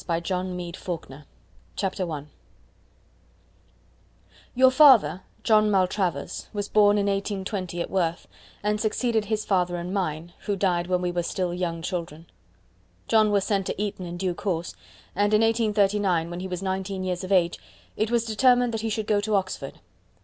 6. 0.03 0.09
MISS 0.09 0.25
SOPHIA 0.25 0.43
MALTRAVERS' 0.45 0.79
STORY 0.79 1.25
CHAPTER 1.75 2.11
I 2.11 2.25
Your 4.55 4.71
father, 4.71 5.21
John 5.43 5.69
Maltravers, 5.69 6.47
was 6.53 6.67
born 6.67 6.97
in 6.97 7.05
1820 7.05 7.81
at 7.81 7.89
Worth, 7.91 8.27
and 8.63 8.81
succeeded 8.81 9.25
his 9.25 9.45
father 9.45 9.75
and 9.75 9.93
mine, 9.93 10.33
who 10.47 10.55
died 10.55 10.87
when 10.87 11.03
we 11.03 11.11
were 11.11 11.21
still 11.21 11.53
young 11.53 11.83
children. 11.83 12.25
John 13.07 13.29
was 13.29 13.43
sent 13.43 13.67
to 13.67 13.79
Eton 13.79 14.07
in 14.07 14.17
due 14.17 14.33
course, 14.33 14.73
and 15.15 15.35
in 15.35 15.41
1839, 15.41 16.31
when 16.31 16.39
he 16.39 16.47
was 16.47 16.63
nineteen 16.63 17.03
years 17.03 17.23
of 17.23 17.31
age, 17.31 17.59
it 17.95 18.09
was 18.09 18.25
determined 18.25 18.73
that 18.73 18.81
he 18.81 18.89
should 18.89 19.05
go 19.05 19.21
to 19.21 19.35
Oxford. 19.35 19.81